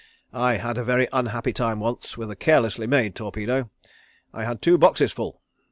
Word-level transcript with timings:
I 0.33 0.53
had 0.55 0.79
a 0.79 0.83
very 0.83 1.07
unhappy 1.13 1.53
time 1.53 1.79
once 1.79 2.17
with 2.17 2.31
a 2.31 2.35
carelessly 2.35 2.87
made 2.87 3.13
torpedo. 3.13 3.69
I 4.33 4.45
had 4.45 4.59
two 4.59 4.79
boxes 4.79 5.11
full. 5.11 5.43